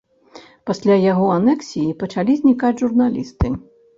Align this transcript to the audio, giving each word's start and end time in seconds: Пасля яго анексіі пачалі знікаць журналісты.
Пасля 0.69 0.95
яго 1.11 1.25
анексіі 1.33 1.93
пачалі 2.01 2.39
знікаць 2.39 2.75
журналісты. 2.83 3.47